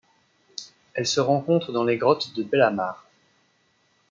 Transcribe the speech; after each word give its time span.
Elle 0.95 1.05
se 1.05 1.19
rencontre 1.19 1.71
dans 1.71 1.83
les 1.83 1.97
grottes 1.97 2.33
de 2.33 2.41
Bellamar. 2.41 3.05